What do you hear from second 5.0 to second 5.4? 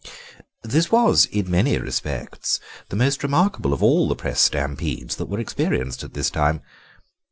that were